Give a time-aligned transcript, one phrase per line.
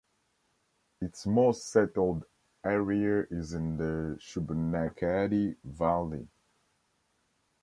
[0.99, 2.25] Its most settled
[2.63, 6.27] area is in the Shubenacadie Valley.